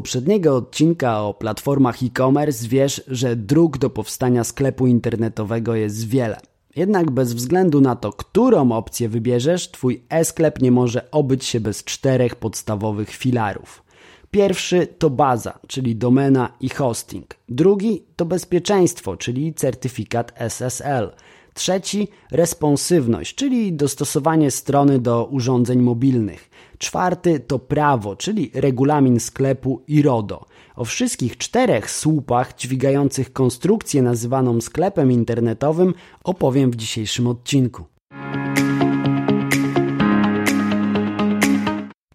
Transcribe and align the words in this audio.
poprzedniego 0.00 0.56
odcinka 0.56 1.22
o 1.22 1.34
platformach 1.34 2.02
e-commerce 2.02 2.68
wiesz, 2.68 3.02
że 3.08 3.36
dróg 3.36 3.78
do 3.78 3.90
powstania 3.90 4.44
sklepu 4.44 4.86
internetowego 4.86 5.74
jest 5.74 6.08
wiele. 6.08 6.40
Jednak 6.76 7.10
bez 7.10 7.34
względu 7.34 7.80
na 7.80 7.96
to, 7.96 8.12
którą 8.12 8.72
opcję 8.72 9.08
wybierzesz, 9.08 9.70
Twój 9.70 10.02
e-sklep 10.08 10.62
nie 10.62 10.70
może 10.70 11.10
obyć 11.10 11.44
się 11.44 11.60
bez 11.60 11.84
czterech 11.84 12.36
podstawowych 12.36 13.10
filarów. 13.10 13.82
Pierwszy 14.30 14.86
to 14.86 15.10
baza, 15.10 15.58
czyli 15.66 15.96
domena 15.96 16.52
i 16.60 16.68
hosting. 16.68 17.34
Drugi 17.48 18.02
to 18.16 18.24
bezpieczeństwo, 18.24 19.16
czyli 19.16 19.54
certyfikat 19.54 20.32
SSL. 20.36 21.10
Trzeci 21.60 22.08
responsywność, 22.30 23.34
czyli 23.34 23.72
dostosowanie 23.72 24.50
strony 24.50 24.98
do 24.98 25.24
urządzeń 25.24 25.80
mobilnych. 25.80 26.50
Czwarty 26.78 27.40
to 27.40 27.58
prawo, 27.58 28.16
czyli 28.16 28.50
regulamin 28.54 29.20
sklepu 29.20 29.82
i 29.88 30.02
RODO. 30.02 30.46
O 30.76 30.84
wszystkich 30.84 31.38
czterech 31.38 31.90
słupach 31.90 32.54
dźwigających 32.56 33.32
konstrukcję 33.32 34.02
nazywaną 34.02 34.60
sklepem 34.60 35.12
internetowym 35.12 35.94
opowiem 36.24 36.70
w 36.70 36.76
dzisiejszym 36.76 37.26
odcinku. 37.26 37.84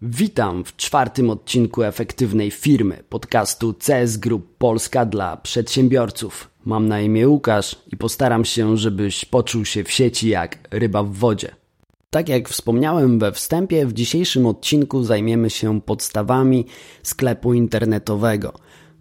Witam 0.02 0.64
w 0.64 0.76
czwartym 0.76 1.30
odcinku 1.30 1.82
efektywnej 1.82 2.50
firmy 2.50 3.02
podcastu 3.08 3.74
CS 3.86 4.16
Group 4.16 4.56
Polska 4.58 5.04
dla 5.04 5.36
przedsiębiorców. 5.36 6.55
Mam 6.66 6.88
na 6.88 7.00
imię 7.00 7.28
Łukasz 7.28 7.76
i 7.92 7.96
postaram 7.96 8.44
się, 8.44 8.76
żebyś 8.76 9.24
poczuł 9.24 9.64
się 9.64 9.84
w 9.84 9.90
sieci 9.90 10.28
jak 10.28 10.68
ryba 10.70 11.02
w 11.02 11.12
wodzie. 11.12 11.54
Tak 12.10 12.28
jak 12.28 12.48
wspomniałem 12.48 13.18
we 13.18 13.32
wstępie, 13.32 13.86
w 13.86 13.92
dzisiejszym 13.92 14.46
odcinku 14.46 15.04
zajmiemy 15.04 15.50
się 15.50 15.80
podstawami 15.80 16.66
sklepu 17.02 17.54
internetowego. 17.54 18.52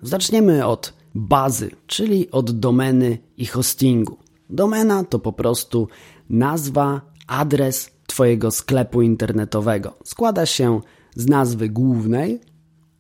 Zaczniemy 0.02 0.66
od 0.66 0.94
bazy, 1.16 1.72
czyli 1.88 2.32
od 2.32 2.52
domeny 2.52 3.18
i 3.38 3.46
hostingu. 3.46 4.18
Domena 4.50 5.04
to 5.04 5.20
po 5.20 5.34
prostu 5.34 5.88
nazwa, 6.30 7.02
adres 7.28 7.92
Twojego 8.08 8.52
sklepu 8.52 9.02
internetowego. 9.02 9.98
Składa 10.04 10.46
się 10.46 10.82
z 11.16 11.28
nazwy 11.28 11.70
głównej 11.70 12.40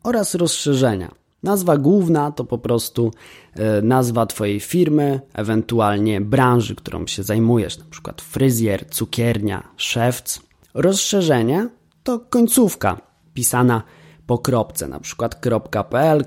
oraz 0.04 0.36
rozszerzenia. 0.36 1.25
Nazwa 1.46 1.78
główna 1.78 2.32
to 2.32 2.44
po 2.44 2.58
prostu 2.58 3.12
e, 3.54 3.82
nazwa 3.82 4.26
Twojej 4.26 4.60
firmy, 4.60 5.20
ewentualnie 5.34 6.22
branży, 6.22 6.76
którą 6.76 7.08
się 7.08 7.24
zajmujesz, 7.24 7.78
na 7.78 7.86
przykład 7.90 8.22
fryzjer, 8.22 8.90
cukiernia, 8.90 9.68
szewc. 9.78 10.42
Rozszerzenie 10.74 11.70
to 12.04 12.20
końcówka 12.20 13.02
pisana 13.34 13.84
po 14.28 14.38
kropce, 14.38 14.88
na 14.88 15.00
przykład 15.00 15.42
.pl, 15.90 16.26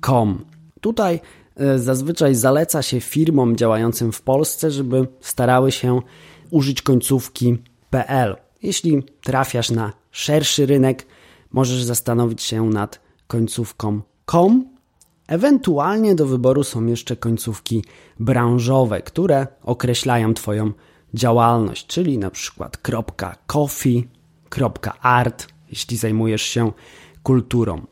.com. 0.00 0.44
Tutaj 0.80 1.20
e, 1.56 1.78
zazwyczaj 1.78 2.34
zaleca 2.34 2.82
się 2.82 3.00
firmom 3.00 3.56
działającym 3.56 4.12
w 4.12 4.22
Polsce, 4.22 4.70
żeby 4.70 5.06
starały 5.20 5.72
się 5.72 6.00
użyć 6.50 6.82
końcówki 6.82 7.58
.pl. 7.90 8.36
Jeśli 8.62 9.02
trafiasz 9.22 9.70
na 9.70 9.92
szerszy 10.10 10.66
rynek, 10.66 11.06
możesz 11.52 11.82
zastanowić 11.82 12.42
się 12.42 12.64
nad 12.64 13.00
końcówką 13.26 14.00
.com. 14.26 14.72
Ewentualnie 15.26 16.14
do 16.14 16.26
wyboru 16.26 16.64
są 16.64 16.86
jeszcze 16.86 17.16
końcówki 17.16 17.84
branżowe, 18.20 19.02
które 19.02 19.46
określają 19.62 20.34
Twoją 20.34 20.72
działalność, 21.14 21.86
czyli 21.86 22.18
na 22.18 22.30
przykład 22.30 22.78
.coffee, 23.46 24.08
.art, 25.02 25.46
jeśli 25.70 25.96
zajmujesz 25.96 26.42
się 26.42 26.72
kulturą. 27.22 27.86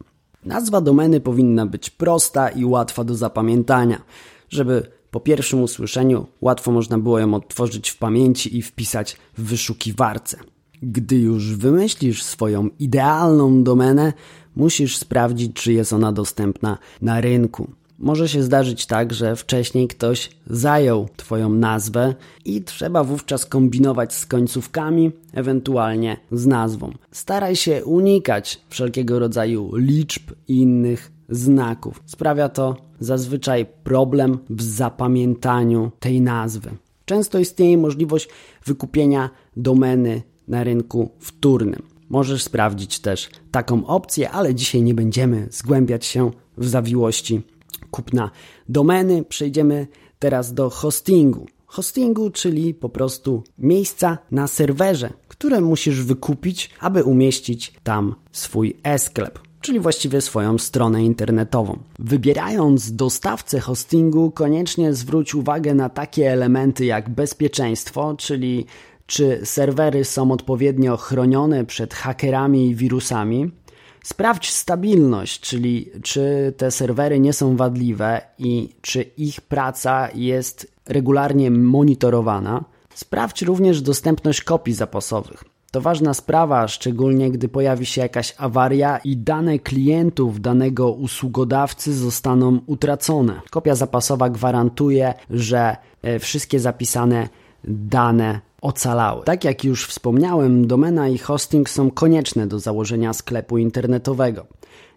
Nazwa 0.44 0.80
domeny 0.80 1.20
powinna 1.20 1.66
być 1.66 1.90
prosta 1.90 2.48
i 2.48 2.64
łatwa 2.64 3.04
do 3.04 3.14
zapamiętania, 3.14 4.02
żeby 4.48 4.90
po 5.10 5.20
pierwszym 5.20 5.62
usłyszeniu 5.62 6.26
łatwo 6.40 6.72
można 6.72 6.98
było 6.98 7.18
ją 7.18 7.34
odtworzyć 7.34 7.90
w 7.90 7.98
pamięci 7.98 8.56
i 8.56 8.62
wpisać 8.62 9.16
w 9.38 9.42
wyszukiwarce. 9.42 10.38
Gdy 10.82 11.16
już 11.18 11.56
wymyślisz 11.56 12.22
swoją 12.22 12.68
idealną 12.78 13.62
domenę, 13.62 14.12
musisz 14.56 14.96
sprawdzić, 14.96 15.52
czy 15.52 15.72
jest 15.72 15.92
ona 15.92 16.12
dostępna 16.12 16.78
na 17.02 17.20
rynku. 17.20 17.70
Może 17.98 18.28
się 18.28 18.42
zdarzyć 18.42 18.86
tak, 18.86 19.12
że 19.12 19.36
wcześniej 19.36 19.88
ktoś 19.88 20.30
zajął 20.46 21.08
Twoją 21.16 21.48
nazwę 21.48 22.14
i 22.44 22.62
trzeba 22.62 23.04
wówczas 23.04 23.46
kombinować 23.46 24.14
z 24.14 24.26
końcówkami, 24.26 25.10
ewentualnie 25.32 26.16
z 26.32 26.46
nazwą. 26.46 26.92
Staraj 27.10 27.56
się 27.56 27.84
unikać 27.84 28.60
wszelkiego 28.68 29.18
rodzaju 29.18 29.76
liczb 29.76 30.22
i 30.48 30.56
innych 30.56 31.12
znaków. 31.28 32.02
Sprawia 32.06 32.48
to 32.48 32.76
zazwyczaj 33.00 33.66
problem 33.84 34.38
w 34.50 34.62
zapamiętaniu 34.62 35.90
tej 36.00 36.20
nazwy. 36.20 36.70
Często 37.04 37.38
istnieje 37.38 37.78
możliwość 37.78 38.28
wykupienia 38.66 39.30
domeny 39.56 40.22
na 40.50 40.64
rynku 40.64 41.10
wtórnym. 41.18 41.82
Możesz 42.08 42.42
sprawdzić 42.42 42.98
też 42.98 43.30
taką 43.50 43.86
opcję, 43.86 44.30
ale 44.30 44.54
dzisiaj 44.54 44.82
nie 44.82 44.94
będziemy 44.94 45.46
zgłębiać 45.50 46.06
się 46.06 46.30
w 46.58 46.68
zawiłości 46.68 47.42
kupna 47.90 48.30
domeny. 48.68 49.24
Przejdziemy 49.24 49.86
teraz 50.18 50.54
do 50.54 50.70
hostingu. 50.70 51.46
Hostingu, 51.66 52.30
czyli 52.30 52.74
po 52.74 52.88
prostu 52.88 53.42
miejsca 53.58 54.18
na 54.30 54.46
serwerze, 54.46 55.12
które 55.28 55.60
musisz 55.60 56.02
wykupić, 56.02 56.70
aby 56.80 57.04
umieścić 57.04 57.72
tam 57.82 58.14
swój 58.32 58.76
e-sklep 58.82 59.38
czyli 59.60 59.80
właściwie 59.80 60.20
swoją 60.20 60.58
stronę 60.58 61.04
internetową. 61.04 61.78
Wybierając 61.98 62.92
dostawcę 62.92 63.60
hostingu, 63.60 64.30
koniecznie 64.30 64.94
zwróć 64.94 65.34
uwagę 65.34 65.74
na 65.74 65.88
takie 65.88 66.32
elementy 66.32 66.84
jak 66.84 67.08
bezpieczeństwo, 67.08 68.14
czyli 68.18 68.66
czy 69.10 69.40
serwery 69.44 70.04
są 70.04 70.32
odpowiednio 70.32 70.96
chronione 70.96 71.64
przed 71.64 71.94
hakerami 71.94 72.66
i 72.66 72.74
wirusami. 72.74 73.50
Sprawdź 74.02 74.50
stabilność, 74.50 75.40
czyli 75.40 75.90
czy 76.02 76.54
te 76.56 76.70
serwery 76.70 77.20
nie 77.20 77.32
są 77.32 77.56
wadliwe 77.56 78.20
i 78.38 78.68
czy 78.80 79.02
ich 79.02 79.40
praca 79.40 80.08
jest 80.14 80.72
regularnie 80.86 81.50
monitorowana. 81.50 82.64
Sprawdź 82.94 83.42
również 83.42 83.82
dostępność 83.82 84.42
kopii 84.42 84.74
zapasowych. 84.74 85.44
To 85.70 85.80
ważna 85.80 86.14
sprawa, 86.14 86.68
szczególnie 86.68 87.30
gdy 87.30 87.48
pojawi 87.48 87.86
się 87.86 88.00
jakaś 88.00 88.34
awaria 88.38 88.98
i 88.98 89.16
dane 89.16 89.58
klientów 89.58 90.40
danego 90.40 90.90
usługodawcy 90.90 91.94
zostaną 91.94 92.60
utracone. 92.66 93.40
Kopia 93.50 93.74
zapasowa 93.74 94.30
gwarantuje, 94.30 95.14
że 95.30 95.76
e, 96.02 96.18
wszystkie 96.18 96.60
zapisane 96.60 97.28
dane 97.64 98.40
ocalały. 98.60 99.24
Tak 99.24 99.44
jak 99.44 99.64
już 99.64 99.86
wspomniałem, 99.86 100.66
domena 100.66 101.08
i 101.08 101.18
hosting 101.18 101.70
są 101.70 101.90
konieczne 101.90 102.46
do 102.46 102.58
założenia 102.58 103.12
sklepu 103.12 103.58
internetowego. 103.58 104.46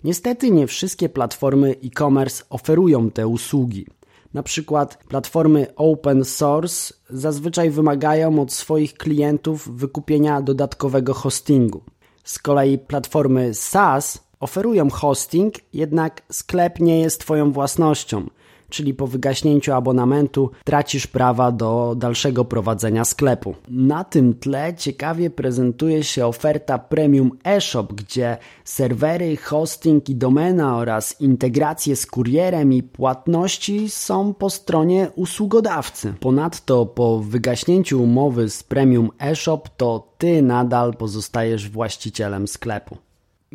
Niestety 0.04 0.52
nie 0.52 0.68
wszystkie 0.68 1.10
platformy 1.10 1.76
e-commerce 1.86 2.44
oferują 2.50 3.12
te 3.12 3.28
usługi. 3.28 3.88
Na 4.34 4.44
przykład 4.44 4.98
platformy 5.08 5.68
open 5.76 6.26
source 6.26 6.94
zazwyczaj 7.10 7.70
wymagają 7.70 8.42
od 8.42 8.54
swoich 8.54 8.94
klientów 8.94 9.78
wykupienia 9.78 10.42
dodatkowego 10.42 11.14
hostingu. 11.14 11.84
Z 12.24 12.40
kolei 12.40 12.78
platformy 12.78 13.54
SaaS 13.54 14.24
oferują 14.40 14.90
hosting, 14.90 15.54
jednak 15.74 16.22
sklep 16.32 16.80
nie 16.80 17.00
jest 17.00 17.20
Twoją 17.20 17.52
własnością– 17.52 18.28
czyli 18.74 18.94
po 18.94 19.08
wygaśnięciu 19.08 19.74
abonamentu 19.74 20.52
tracisz 20.64 21.08
prawa 21.08 21.52
do 21.52 21.96
dalszego 21.98 22.46
prowadzenia 22.46 23.06
sklepu. 23.06 23.56
Na 23.68 24.04
tym 24.04 24.34
tle 24.34 24.74
ciekawie 24.74 25.30
prezentuje 25.30 26.04
się 26.04 26.26
oferta 26.26 26.80
Premium 26.80 27.32
eShop, 27.44 27.94
gdzie 27.94 28.38
serwery, 28.64 29.38
hosting 29.38 30.10
i 30.10 30.16
domena 30.16 30.78
oraz 30.78 31.22
integracje 31.22 31.96
z 31.96 32.06
kurierem 32.06 32.74
i 32.74 32.84
płatności 32.84 33.90
są 33.90 34.34
po 34.34 34.50
stronie 34.50 35.12
usługodawcy. 35.16 36.14
Ponadto 36.20 36.86
po 36.86 37.20
wygaśnięciu 37.20 38.04
umowy 38.04 38.50
z 38.50 38.64
Premium 38.64 39.10
eShop 39.20 39.70
to 39.78 40.14
ty 40.18 40.42
nadal 40.42 40.94
pozostajesz 40.94 41.70
właścicielem 41.70 42.48
sklepu. 42.48 42.98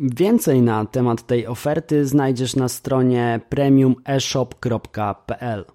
Więcej 0.01 0.61
na 0.61 0.85
temat 0.85 1.27
tej 1.27 1.47
oferty 1.47 2.05
znajdziesz 2.05 2.55
na 2.55 2.67
stronie 2.67 3.39
premiumeshop.pl. 3.49 5.65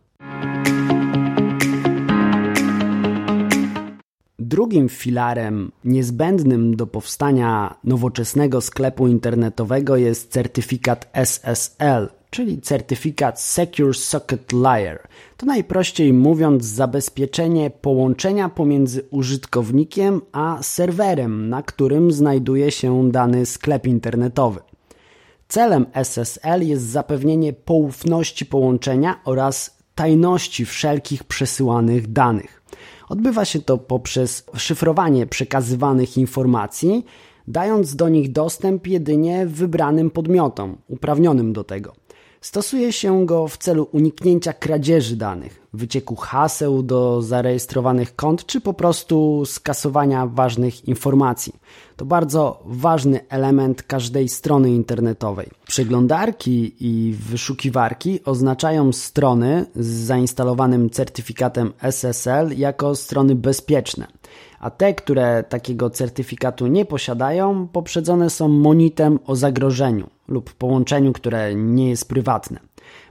Drugim 4.38 4.88
filarem 4.88 5.72
niezbędnym 5.84 6.76
do 6.76 6.86
powstania 6.86 7.74
nowoczesnego 7.84 8.60
sklepu 8.60 9.08
internetowego 9.08 9.96
jest 9.96 10.32
certyfikat 10.32 11.10
SSL, 11.12 12.08
czyli 12.34 12.60
certyfikat 12.60 13.40
Secure 13.40 13.94
Socket 13.94 14.52
Layer. 14.52 15.08
To 15.36 15.46
najprościej 15.46 16.12
mówiąc 16.12 16.64
zabezpieczenie 16.64 17.70
połączenia 17.70 18.48
pomiędzy 18.48 19.02
użytkownikiem 19.10 20.20
a 20.32 20.58
serwerem, 20.62 21.48
na 21.48 21.62
którym 21.62 22.12
znajduje 22.12 22.70
się 22.70 23.10
dany 23.10 23.46
sklep 23.46 23.86
internetowy. 23.86 24.60
Celem 25.48 25.86
SSL 25.92 26.66
jest 26.66 26.84
zapewnienie 26.84 27.52
poufności 27.52 28.46
połączenia 28.46 29.20
oraz 29.24 29.78
tajności 29.94 30.64
wszelkich 30.64 31.24
przesyłanych 31.24 32.12
danych. 32.12 32.62
Odbywa 33.08 33.44
się 33.44 33.60
to 33.60 33.78
poprzez 33.78 34.46
szyfrowanie 34.56 35.26
przekazywanych 35.26 36.18
informacji, 36.18 37.04
dając 37.48 37.96
do 37.96 38.08
nich 38.08 38.32
dostęp 38.32 38.86
jedynie 38.86 39.46
wybranym 39.46 40.10
podmiotom 40.10 40.76
uprawnionym 40.88 41.52
do 41.52 41.64
tego. 41.64 42.03
Stosuje 42.44 42.92
się 42.92 43.26
go 43.26 43.48
w 43.48 43.56
celu 43.58 43.88
uniknięcia 43.92 44.52
kradzieży 44.52 45.16
danych, 45.16 45.66
wycieku 45.72 46.16
haseł 46.16 46.82
do 46.82 47.22
zarejestrowanych 47.22 48.16
kont, 48.16 48.46
czy 48.46 48.60
po 48.60 48.74
prostu 48.74 49.42
skasowania 49.46 50.26
ważnych 50.26 50.88
informacji. 50.88 51.52
To 51.96 52.04
bardzo 52.04 52.62
ważny 52.64 53.28
element 53.28 53.82
każdej 53.82 54.28
strony 54.28 54.70
internetowej. 54.70 55.46
Przeglądarki 55.66 56.74
i 56.80 57.12
wyszukiwarki 57.12 58.24
oznaczają 58.24 58.92
strony 58.92 59.66
z 59.76 59.86
zainstalowanym 59.86 60.90
certyfikatem 60.90 61.72
SSL 61.82 62.58
jako 62.58 62.94
strony 62.94 63.34
bezpieczne 63.34 64.06
a 64.60 64.70
te, 64.70 64.94
które 64.94 65.44
takiego 65.48 65.90
certyfikatu 65.90 66.66
nie 66.66 66.84
posiadają, 66.84 67.68
poprzedzone 67.72 68.30
są 68.30 68.48
monitem 68.48 69.18
o 69.26 69.36
zagrożeniu 69.36 70.13
lub 70.28 70.54
połączeniu, 70.54 71.12
które 71.12 71.54
nie 71.54 71.90
jest 71.90 72.08
prywatne. 72.08 72.60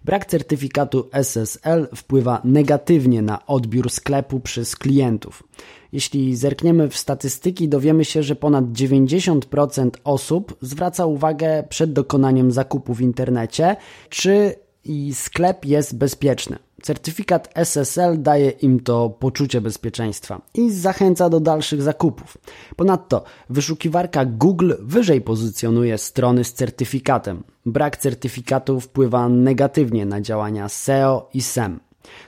Brak 0.05 0.25
certyfikatu 0.25 1.09
SSL 1.11 1.87
wpływa 1.95 2.41
negatywnie 2.43 3.21
na 3.21 3.45
odbiór 3.45 3.89
sklepu 3.89 4.39
przez 4.39 4.75
klientów. 4.75 5.43
Jeśli 5.91 6.35
zerkniemy 6.35 6.89
w 6.89 6.97
statystyki, 6.97 7.69
dowiemy 7.69 8.05
się, 8.05 8.23
że 8.23 8.35
ponad 8.35 8.65
90% 8.65 9.89
osób 10.03 10.57
zwraca 10.61 11.05
uwagę 11.05 11.63
przed 11.69 11.93
dokonaniem 11.93 12.51
zakupu 12.51 12.93
w 12.93 13.01
internecie, 13.01 13.75
czy 14.09 14.55
i 14.85 15.13
sklep 15.13 15.65
jest 15.65 15.97
bezpieczny. 15.97 16.59
Certyfikat 16.81 17.49
SSL 17.55 18.21
daje 18.21 18.49
im 18.49 18.79
to 18.79 19.09
poczucie 19.09 19.61
bezpieczeństwa 19.61 20.41
i 20.53 20.71
zachęca 20.71 21.29
do 21.29 21.39
dalszych 21.39 21.81
zakupów. 21.81 22.37
Ponadto 22.75 23.23
wyszukiwarka 23.49 24.25
Google 24.25 24.73
wyżej 24.79 25.21
pozycjonuje 25.21 25.97
strony 25.97 26.43
z 26.43 26.53
certyfikatem. 26.53 27.43
Brak 27.65 27.97
certyfikatu 27.97 28.79
wpływa 28.79 29.29
negatywnie 29.29 30.05
na 30.05 30.21
działania 30.21 30.69
SEO 30.69 31.29
i 31.33 31.41
SEM. 31.41 31.79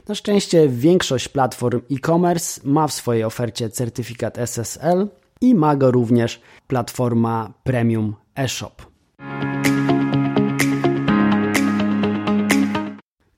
Na 0.07 0.15
szczęście 0.15 0.69
większość 0.69 1.27
platform 1.27 1.81
e-commerce 1.91 2.61
ma 2.63 2.87
w 2.87 2.93
swojej 2.93 3.23
ofercie 3.23 3.69
certyfikat 3.69 4.37
SSL 4.37 5.07
i 5.41 5.55
ma 5.55 5.75
go 5.75 5.91
również 5.91 6.41
platforma 6.67 7.53
Premium 7.63 8.15
eShop. 8.35 8.94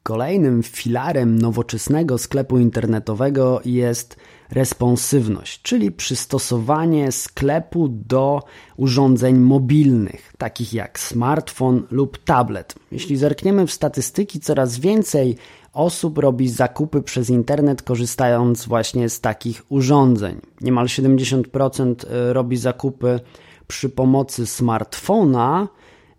Kolejnym 0.08 0.64
filarem 0.64 1.40
nowoczesnego 1.40 2.18
sklepu 2.18 2.58
internetowego 2.58 3.62
jest 3.66 4.18
responsywność, 4.50 5.62
czyli 5.62 5.92
przystosowanie 5.92 7.12
sklepu 7.12 7.88
do 7.90 8.44
urządzeń 8.78 9.38
mobilnych, 9.38 10.34
takich 10.38 10.74
jak 10.74 11.00
smartfon 11.00 11.88
lub 11.92 12.18
tablet. 12.18 12.76
Jeśli 12.92 13.18
zerkniemy 13.18 13.68
w 13.68 13.72
statystyki, 13.72 14.40
coraz 14.40 14.80
więcej 14.80 15.38
osób 15.74 16.18
robi 16.18 16.50
zakupy 16.50 17.02
przez 17.02 17.30
internet 17.30 17.82
korzystając 17.82 18.66
właśnie 18.66 19.10
z 19.10 19.22
takich 19.22 19.64
urządzeń. 19.70 20.42
Niemal 20.62 20.86
70% 20.86 21.96
e, 22.10 22.34
robi 22.34 22.58
zakupy 22.58 23.20
przy 23.68 23.90
pomocy 23.90 24.46
smartfona, 24.46 25.68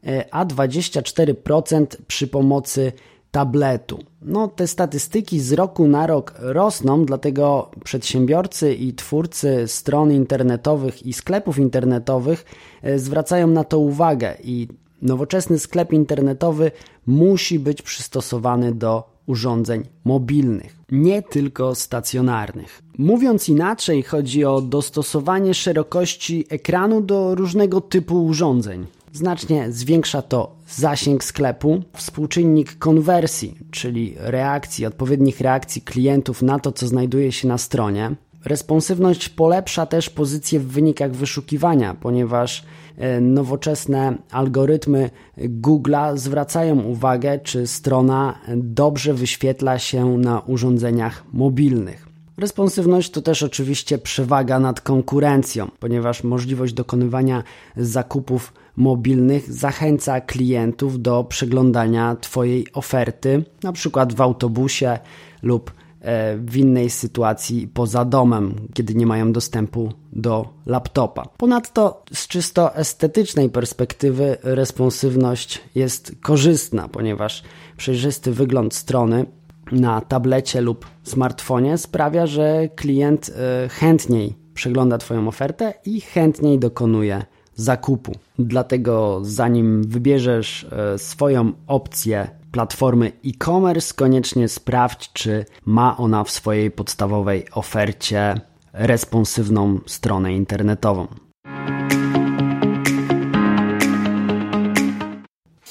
e, 0.07 0.35
a 0.35 0.47
24% 0.47 1.87
przy 2.07 2.27
pomocy 2.27 2.93
tabletu. 3.31 3.99
No, 4.23 4.49
te 4.49 4.67
statystyki 4.67 5.41
z 5.41 5.53
roku 5.53 5.89
na 5.89 6.07
rok 6.07 6.35
rosną, 6.39 7.05
dlatego 7.05 7.71
przedsiębiorcy 7.85 8.75
i 8.75 8.95
twórcy 8.95 9.65
stron 9.67 10.13
internetowych 10.13 11.07
i 11.07 11.13
sklepów 11.13 11.59
internetowych 11.59 12.45
e, 12.83 12.99
zwracają 12.99 13.47
na 13.47 13.65
to 13.65 13.79
uwagę 13.79 14.35
i 14.45 14.69
nowoczesny 15.03 15.59
sklep 15.59 15.93
internetowy 15.93 16.71
musi 17.07 17.59
być 17.59 17.83
przystosowany 17.83 18.75
do 18.75 19.19
urządzeń 19.27 19.83
mobilnych, 20.05 20.77
nie 20.91 21.23
tylko 21.23 21.75
stacjonarnych. 21.75 22.83
Mówiąc 22.99 23.49
inaczej, 23.49 24.03
chodzi 24.03 24.45
o 24.45 24.61
dostosowanie 24.61 25.55
szerokości 25.55 26.47
ekranu 26.49 27.01
do 27.01 27.35
różnego 27.35 27.81
typu 27.81 28.25
urządzeń. 28.25 28.87
Znacznie 29.19 29.73
zwiększa 29.73 30.23
to 30.23 30.57
zasięg 30.69 31.25
sklepu, 31.25 31.83
współczynnik 31.97 32.79
konwersji, 32.79 33.59
czyli 33.71 34.15
reakcji, 34.19 34.87
odpowiednich 34.87 35.41
reakcji 35.41 35.83
klientów 35.83 36.43
na 36.43 36.59
to, 36.59 36.73
co 36.73 36.87
znajduje 36.87 37.33
się 37.33 37.49
na 37.49 37.59
stronie. 37.59 38.15
Responsywność 38.45 39.29
polepsza 39.29 39.87
też 39.87 40.11
pozycję 40.11 40.61
w 40.61 40.67
wynikach 40.67 41.13
wyszukiwania, 41.13 41.95
ponieważ 41.95 42.65
e, 42.97 43.21
nowoczesne 43.21 44.19
algorytmy 44.31 45.11
Google'a 45.39 46.17
zwracają 46.17 46.81
uwagę, 46.81 47.39
czy 47.39 47.67
strona 47.67 48.39
dobrze 48.57 49.15
wyświetla 49.15 49.79
się 49.79 50.19
na 50.19 50.41
urządzeniach 50.41 51.25
mobilnych. 51.33 52.08
Responsywność 52.39 53.11
to 53.11 53.23
też 53.23 53.43
oczywiście 53.43 53.99
przewaga 53.99 54.59
nad 54.59 54.81
konkurencją, 54.81 55.71
ponieważ 55.79 56.25
możliwość 56.25 56.73
dokonywania 56.73 57.43
zakupów 57.77 58.53
mobilnych 58.77 59.53
zachęca 59.53 60.21
klientów 60.21 61.03
do 61.03 61.25
przeglądania 61.25 62.17
Twojej 62.21 62.67
oferty, 62.73 63.45
na 63.63 63.73
przykład 63.73 64.15
w 64.15 64.21
autobusie 64.21 64.99
lub 65.43 65.73
e, 66.01 66.37
w 66.37 66.57
innej 66.57 66.91
sytuacji 66.91 67.69
poza 67.69 68.05
domem, 68.05 68.55
kiedy 68.75 68.95
nie 68.95 69.07
mają 69.07 69.33
dostępu 69.33 69.93
do 70.13 70.49
laptopa. 70.67 71.29
Ponadto 71.37 72.03
z 72.13 72.29
czysto 72.29 72.77
estetycznej 72.77 73.51
perspektywy 73.51 74.37
responsywność 74.43 75.61
jest 75.75 76.13
korzystna, 76.21 76.89
ponieważ 76.89 77.43
przejrzysty 77.77 78.33
wygląd 78.33 78.75
strony 78.75 79.27
na 79.73 80.01
tablecie 80.01 80.61
lub 80.61 80.87
smartfonie 81.03 81.79
sprawia, 81.79 82.27
że 82.27 82.69
klient 82.77 83.31
e, 83.31 83.69
chętniej 83.69 84.35
przegląda 84.55 84.99
Twoją 84.99 85.29
ofertę 85.29 85.75
i 85.85 86.01
chętniej 86.01 86.59
dokonuje 86.59 87.25
zakupu. 87.55 88.13
Dlatego 88.39 89.21
zanim 89.23 89.83
wybierzesz 89.83 90.67
e, 90.73 90.99
swoją 90.99 91.53
opcję 91.67 92.29
platformy 92.53 93.13
e-commerce, 93.27 93.95
koniecznie 93.95 94.49
sprawdź, 94.49 95.13
czy 95.13 95.45
ma 95.65 95.97
ona 95.97 96.25
w 96.25 96.31
swojej 96.31 96.71
podstawowej 96.71 97.47
ofercie 97.53 98.41
responsywną 98.73 99.79
stronę 99.87 100.35
internetową. 100.35 101.07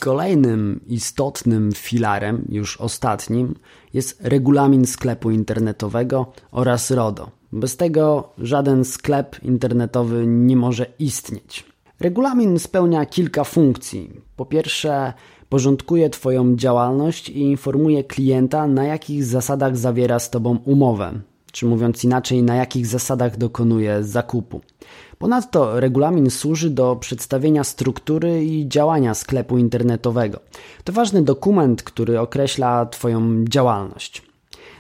Kolejnym 0.07 0.79
istotnym 0.87 1.71
filarem, 1.75 2.45
już 2.49 2.77
ostatnim, 2.77 3.55
jest 3.93 4.19
regulamin 4.23 4.85
sklepu 4.85 5.31
internetowego 5.31 6.31
oraz 6.51 6.91
RODO. 6.91 7.31
Bez 7.51 7.77
tego 7.77 8.29
żaden 8.37 8.85
sklep 8.85 9.43
internetowy 9.43 10.27
nie 10.27 10.55
może 10.55 10.85
istnieć. 10.99 11.65
Regulamin 11.99 12.59
spełnia 12.59 13.05
kilka 13.05 13.43
funkcji. 13.43 14.21
Po 14.35 14.45
pierwsze, 14.45 15.13
porządkuje 15.49 16.09
Twoją 16.09 16.55
działalność 16.55 17.29
i 17.29 17.39
informuje 17.39 18.03
klienta, 18.03 18.67
na 18.67 18.83
jakich 18.83 19.25
zasadach 19.25 19.77
zawiera 19.77 20.19
z 20.19 20.29
Tobą 20.29 20.57
umowę, 20.65 21.19
czy 21.51 21.66
mówiąc 21.66 22.04
inaczej, 22.04 22.44
na 22.44 22.56
jakich 22.56 22.88
zasadach 22.88 23.38
dokonuje 23.38 24.04
zakupu. 24.04 24.62
Ponadto 25.18 25.80
regulamin 25.80 26.30
służy 26.30 26.70
do 26.70 26.96
przedstawienia 26.96 27.63
struktury 27.63 28.46
i 28.46 28.68
działania 28.68 29.13
sklepu 29.13 29.58
internetowego. 29.58 30.39
To 30.84 30.94
ważny 30.94 31.22
dokument, 31.22 31.84
który 31.84 32.20
określa 32.20 32.86
Twoją 32.86 33.46
działalność. 33.46 34.22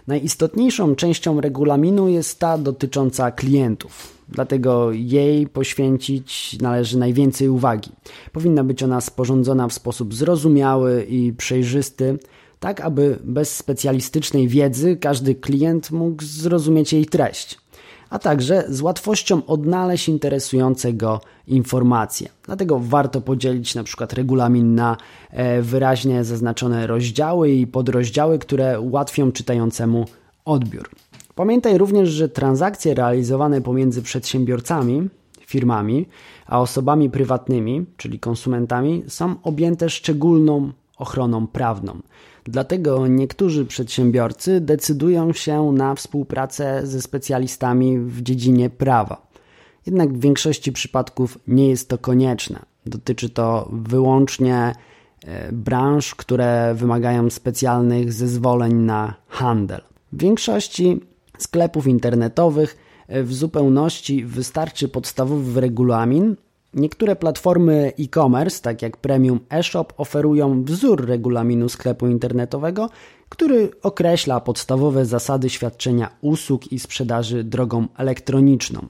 Najistotniejszą 0.07 0.95
częścią 0.95 1.41
regulaminu 1.41 2.07
jest 2.07 2.39
ta 2.39 2.57
dotycząca 2.57 3.31
klientów, 3.31 4.13
dlatego 4.29 4.91
jej 4.91 5.47
poświęcić 5.47 6.57
należy 6.61 6.97
najwięcej 6.97 7.49
uwagi. 7.49 7.91
Powinna 8.31 8.63
być 8.63 8.83
ona 8.83 9.01
sporządzona 9.01 9.67
w 9.67 9.73
sposób 9.73 10.13
zrozumiały 10.13 11.03
i 11.09 11.33
przejrzysty, 11.33 12.19
tak 12.59 12.81
aby 12.81 13.19
bez 13.23 13.55
specjalistycznej 13.55 14.47
wiedzy 14.47 14.97
każdy 14.97 15.35
klient 15.35 15.91
mógł 15.91 16.23
zrozumieć 16.23 16.93
jej 16.93 17.05
treść 17.05 17.57
a 18.09 18.19
także 18.19 18.65
z 18.69 18.81
łatwością 18.81 19.45
odnaleźć 19.45 20.09
interesujące 20.09 20.93
go 20.93 21.21
informacje. 21.47 22.29
Dlatego 22.43 22.79
warto 22.79 23.21
podzielić 23.21 23.75
na 23.75 23.83
przykład 23.83 24.13
regulamin 24.13 24.75
na 24.75 24.97
e, 25.31 25.61
wyraźnie 25.61 26.23
zaznaczone 26.23 26.87
rozdziały 26.87 27.51
i 27.51 27.67
podrozdziały, 27.67 28.39
które 28.39 28.79
ułatwią 28.79 29.31
czytającemu 29.31 30.05
odbiór. 30.45 30.89
Pamiętaj 31.35 31.77
również, 31.77 32.09
że 32.09 32.29
transakcje 32.29 32.93
realizowane 32.93 33.61
pomiędzy 33.61 34.01
przedsiębiorcami, 34.01 35.09
firmami, 35.45 36.05
a 36.47 36.61
osobami 36.61 37.09
prywatnymi, 37.09 37.85
czyli 37.97 38.19
konsumentami, 38.19 39.03
są 39.07 39.35
objęte 39.43 39.89
szczególną 39.89 40.71
ochroną 40.97 41.47
prawną. 41.47 41.99
Dlatego 42.47 43.07
niektórzy 43.07 43.65
przedsiębiorcy 43.65 44.61
decydują 44.61 45.33
się 45.33 45.71
na 45.71 45.95
współpracę 45.95 46.87
ze 46.87 47.01
specjalistami 47.01 47.99
w 47.99 48.21
dziedzinie 48.21 48.69
prawa. 48.69 49.27
Jednak 49.85 50.13
w 50.13 50.19
większości 50.19 50.71
przypadków 50.71 51.37
nie 51.47 51.69
jest 51.69 51.89
to 51.89 51.97
konieczne. 51.97 52.65
Dotyczy 52.85 53.29
to 53.29 53.69
wyłącznie 53.71 54.73
e, 55.25 55.51
branż, 55.51 56.15
które 56.15 56.73
wymagają 56.75 57.29
specjalnych 57.29 58.13
zezwoleń 58.13 58.73
na 58.73 59.13
handel. 59.27 59.81
W 60.13 60.21
większości 60.21 61.01
sklepów 61.37 61.87
internetowych 61.87 62.77
e, 63.07 63.23
w 63.23 63.33
zupełności 63.33 64.25
wystarczy 64.25 64.87
podstawowy 64.87 65.61
regulamin. 65.61 66.35
Niektóre 66.73 67.15
platformy 67.15 67.93
e-commerce, 67.99 68.61
tak 68.61 68.81
jak 68.81 68.97
Premium 68.97 69.39
eShop, 69.49 69.93
oferują 69.97 70.63
wzór 70.63 71.05
regulaminu 71.05 71.69
sklepu 71.69 72.07
internetowego, 72.07 72.89
który 73.29 73.69
określa 73.83 74.39
podstawowe 74.39 75.05
zasady 75.05 75.49
świadczenia 75.49 76.09
usług 76.21 76.71
i 76.71 76.79
sprzedaży 76.79 77.43
drogą 77.43 77.87
elektroniczną. 77.97 78.87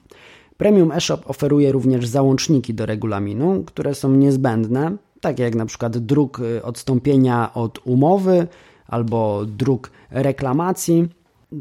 Premium 0.56 0.92
eShop 0.92 1.30
oferuje 1.30 1.72
również 1.72 2.06
załączniki 2.06 2.74
do 2.74 2.86
regulaminu, 2.86 3.62
które 3.66 3.94
są 3.94 4.10
niezbędne, 4.12 4.96
takie 5.20 5.42
jak 5.42 5.54
na 5.54 5.66
przykład 5.66 5.98
druk 5.98 6.40
y, 6.40 6.62
odstąpienia 6.62 7.54
od 7.54 7.86
umowy 7.86 8.46
albo 8.86 9.44
druk 9.46 9.90
reklamacji. 10.10 11.08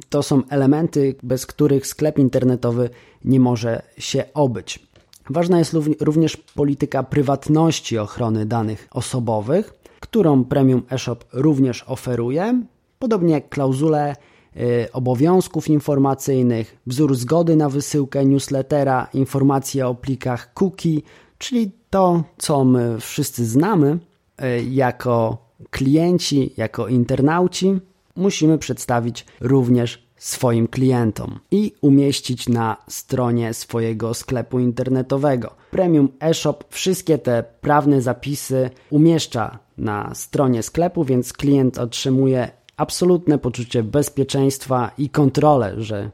To 0.10 0.24
są 0.24 0.42
elementy, 0.50 1.16
bez 1.24 1.46
których 1.46 1.88
sklep 1.88 2.20
internetowy 2.20 2.90
nie 3.26 3.40
może 3.40 3.82
się 3.98 4.24
obyć. 4.34 4.87
Ważna 5.30 5.60
jest 5.60 5.76
również 6.00 6.38
polityka 6.38 7.04
prywatności 7.04 7.98
ochrony 7.98 8.46
danych 8.46 8.88
osobowych, 8.92 9.74
którą 10.00 10.46
Premium 10.46 10.84
eShop 10.92 11.26
również 11.34 11.84
oferuje, 11.88 12.62
podobnie 13.00 13.34
jak 13.34 13.50
klauzule 13.50 14.16
y, 14.58 14.88
obowiązków 14.94 15.68
informacyjnych, 15.68 16.78
wzór 16.88 17.16
zgody 17.16 17.56
na 17.56 17.70
wysyłkę 17.70 18.26
newslettera, 18.26 19.08
informacje 19.14 19.88
o 19.88 19.96
plikach 19.96 20.54
cookie, 20.54 21.02
czyli 21.38 21.72
to, 21.90 22.24
co 22.38 22.66
my 22.66 23.00
wszyscy 23.00 23.46
znamy 23.46 24.00
y, 24.42 24.64
jako 24.64 25.38
klienci, 25.70 26.54
jako 26.58 26.88
internauci, 26.88 27.80
musimy 28.16 28.58
przedstawić 28.58 29.26
również 29.42 30.07
swoim 30.18 30.68
klientom 30.68 31.40
i 31.52 31.74
umieścić 31.82 32.50
na 32.50 32.78
stronie 32.88 33.54
swojego 33.54 34.14
sklepu 34.14 34.60
internetowego. 34.60 35.56
Premium 35.72 36.10
eShop 36.20 36.64
wszystkie 36.70 37.18
te 37.18 37.44
prawne 37.62 38.02
zapisy 38.02 38.70
umieszcza 38.90 39.60
na 39.78 40.16
stronie 40.16 40.64
sklepu, 40.64 41.04
więc 41.04 41.34
klient 41.34 41.78
otrzymuje 41.78 42.52
absolutne 42.78 43.38
poczucie 43.38 43.84
bezpieczeństwa 43.84 44.92
i 44.98 45.10
kontrolę, 45.10 45.74
że 45.78 46.12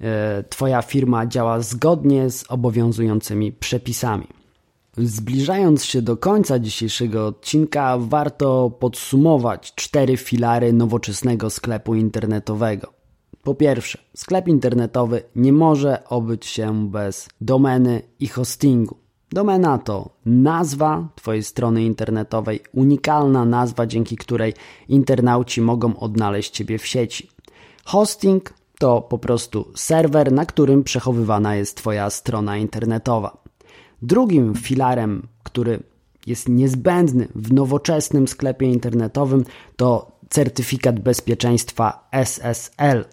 e, 0.00 0.44
Twoja 0.48 0.82
firma 0.82 1.26
działa 1.26 1.60
zgodnie 1.60 2.30
z 2.30 2.44
obowiązującymi 2.48 3.52
przepisami. 3.52 4.26
Zbliżając 4.98 5.84
się 5.84 6.02
do 6.02 6.16
końca 6.16 6.58
dzisiejszego 6.58 7.26
odcinka, 7.26 7.98
warto 7.98 8.70
podsumować 8.70 9.74
cztery 9.74 10.16
filary 10.16 10.72
nowoczesnego 10.72 11.50
sklepu 11.50 11.94
internetowego. 11.94 12.95
Po 13.46 13.54
pierwsze, 13.54 13.98
sklep 14.14 14.48
internetowy 14.48 15.22
nie 15.36 15.52
może 15.52 16.08
obyć 16.08 16.46
się 16.46 16.88
bez 16.90 17.28
domeny 17.40 18.02
i 18.20 18.28
hostingu. 18.28 18.96
Domena 19.32 19.78
to 19.78 20.10
nazwa 20.24 21.08
Twojej 21.14 21.42
strony 21.42 21.84
internetowej, 21.84 22.60
unikalna 22.72 23.44
nazwa, 23.44 23.86
dzięki 23.86 24.16
której 24.16 24.54
internauci 24.88 25.60
mogą 25.60 25.96
odnaleźć 25.96 26.50
Ciebie 26.50 26.78
w 26.78 26.86
sieci. 26.86 27.28
Hosting 27.84 28.54
to 28.78 29.00
po 29.00 29.18
prostu 29.18 29.72
serwer, 29.76 30.32
na 30.32 30.46
którym 30.46 30.84
przechowywana 30.84 31.56
jest 31.56 31.76
Twoja 31.76 32.10
strona 32.10 32.56
internetowa. 32.56 33.44
Drugim 34.02 34.54
filarem, 34.54 35.28
który 35.42 35.82
jest 36.26 36.48
niezbędny 36.48 37.28
w 37.34 37.52
nowoczesnym 37.52 38.28
sklepie 38.28 38.66
internetowym, 38.66 39.44
to 39.76 40.12
certyfikat 40.28 41.00
bezpieczeństwa 41.00 42.08
SSL. 42.12 43.04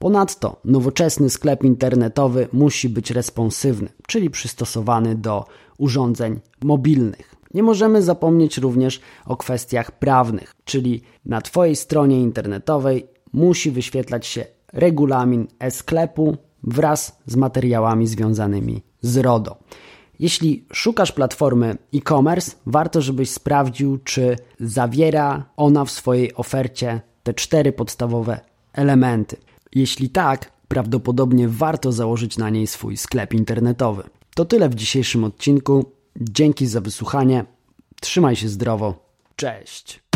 Ponadto 0.00 0.60
nowoczesny 0.64 1.30
sklep 1.30 1.64
internetowy 1.64 2.48
musi 2.52 2.88
być 2.88 3.10
responsywny, 3.10 3.88
czyli 4.06 4.30
przystosowany 4.30 5.14
do 5.14 5.44
urządzeń 5.78 6.40
mobilnych. 6.62 7.34
Nie 7.54 7.62
możemy 7.62 8.02
zapomnieć 8.02 8.58
również 8.58 9.00
o 9.26 9.36
kwestiach 9.36 9.98
prawnych, 9.98 10.54
czyli 10.64 11.02
na 11.24 11.40
Twojej 11.40 11.76
stronie 11.76 12.20
internetowej 12.20 13.06
musi 13.32 13.70
wyświetlać 13.70 14.26
się 14.26 14.44
regulamin 14.72 15.46
e-sklepu 15.58 16.36
wraz 16.62 17.18
z 17.26 17.36
materiałami 17.36 18.06
związanymi 18.06 18.82
z 19.00 19.16
RODO. 19.16 19.56
Jeśli 20.18 20.66
szukasz 20.72 21.12
platformy 21.12 21.76
e-commerce, 21.94 22.52
warto, 22.66 23.00
żebyś 23.00 23.30
sprawdził, 23.30 23.98
czy 23.98 24.36
zawiera 24.60 25.44
ona 25.56 25.84
w 25.84 25.90
swojej 25.90 26.34
ofercie 26.34 27.00
te 27.22 27.34
cztery 27.34 27.72
podstawowe 27.72 28.40
elementy. 28.72 29.36
Jeśli 29.74 30.10
tak, 30.10 30.52
prawdopodobnie 30.68 31.48
warto 31.48 31.92
założyć 31.92 32.38
na 32.38 32.50
niej 32.50 32.66
swój 32.66 32.96
sklep 32.96 33.34
internetowy. 33.34 34.02
To 34.34 34.44
tyle 34.44 34.68
w 34.68 34.74
dzisiejszym 34.74 35.24
odcinku. 35.24 35.92
Dzięki 36.20 36.66
za 36.66 36.80
wysłuchanie. 36.80 37.44
Trzymaj 38.00 38.36
się 38.36 38.48
zdrowo. 38.48 39.10
Cześć. 39.36 40.09